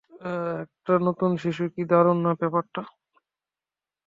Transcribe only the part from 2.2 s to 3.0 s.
না ব্যাপারটা?